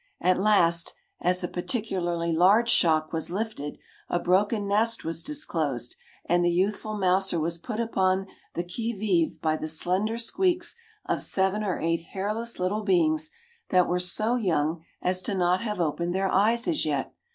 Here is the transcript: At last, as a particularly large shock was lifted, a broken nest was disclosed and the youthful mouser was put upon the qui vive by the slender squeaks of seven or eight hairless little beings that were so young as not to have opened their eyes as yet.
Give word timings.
At 0.19 0.39
last, 0.39 0.95
as 1.19 1.43
a 1.43 1.47
particularly 1.47 2.31
large 2.33 2.71
shock 2.71 3.13
was 3.13 3.29
lifted, 3.29 3.77
a 4.09 4.17
broken 4.17 4.67
nest 4.67 5.03
was 5.03 5.21
disclosed 5.21 5.95
and 6.25 6.43
the 6.43 6.49
youthful 6.49 6.97
mouser 6.97 7.39
was 7.39 7.59
put 7.59 7.79
upon 7.79 8.25
the 8.55 8.63
qui 8.63 8.93
vive 8.93 9.39
by 9.43 9.57
the 9.57 9.67
slender 9.67 10.17
squeaks 10.17 10.75
of 11.05 11.21
seven 11.21 11.63
or 11.63 11.79
eight 11.79 12.01
hairless 12.13 12.59
little 12.59 12.81
beings 12.81 13.29
that 13.69 13.87
were 13.87 13.99
so 13.99 14.37
young 14.37 14.83
as 15.03 15.27
not 15.27 15.57
to 15.57 15.63
have 15.65 15.79
opened 15.79 16.15
their 16.15 16.31
eyes 16.31 16.67
as 16.67 16.83
yet. 16.83 17.13